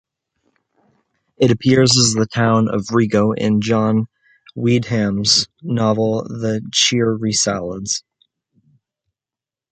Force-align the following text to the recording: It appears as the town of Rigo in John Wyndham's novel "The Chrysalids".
It 1.37 1.51
appears 1.51 1.95
as 1.95 2.13
the 2.15 2.25
town 2.25 2.67
of 2.69 2.85
Rigo 2.87 3.37
in 3.37 3.61
John 3.61 4.07
Wyndham's 4.55 5.47
novel 5.61 6.23
"The 6.23 6.67
Chrysalids". 6.73 8.01